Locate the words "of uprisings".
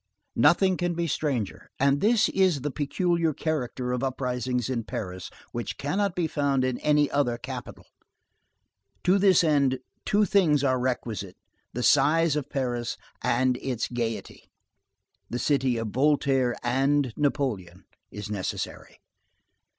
3.91-4.67